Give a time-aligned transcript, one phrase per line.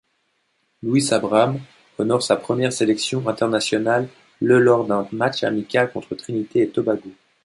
[0.81, 1.59] Luis Abram
[1.99, 7.11] honore sa première sélection internationale le lors d'un match amical contre Trinité-et-Tobago.